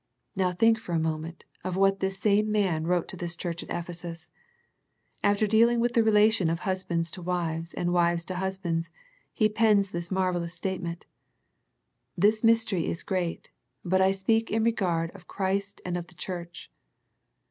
Now 0.35 0.51
think 0.51 0.79
for 0.79 0.93
a 0.95 0.99
mo 0.99 1.19
ment 1.19 1.45
of 1.63 1.77
what 1.77 1.99
this 1.99 2.17
same 2.17 2.51
man 2.51 2.87
wrote 2.87 3.07
to 3.09 3.15
this 3.15 3.35
church 3.35 3.61
at 3.63 3.69
Ephesus. 3.69 4.31
After 5.23 5.45
dealing 5.45 5.79
with 5.79 5.93
the 5.93 6.01
relation 6.01 6.49
of 6.49 6.61
husbands 6.61 7.11
to 7.11 7.21
wives, 7.21 7.75
and 7.75 7.93
wives 7.93 8.25
to 8.25 8.35
husbands, 8.37 8.89
he 9.31 9.47
pens 9.47 9.91
this 9.91 10.09
marvellous 10.09 10.55
statement," 10.55 11.05
This 12.17 12.43
mystery 12.43 12.87
is 12.87 13.03
great: 13.03 13.51
but 13.85 14.01
I 14.01 14.11
speak 14.11 14.49
in 14.49 14.63
regard 14.63 15.11
of 15.11 15.27
Christ 15.27 15.81
and 15.85 15.95
of 15.95 16.07
the 16.07 16.15
Church." 16.15 16.71